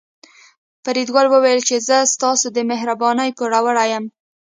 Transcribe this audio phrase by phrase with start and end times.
[0.83, 4.05] فریدګل وویل چې زه ستاسو د مهربانۍ پوروړی یم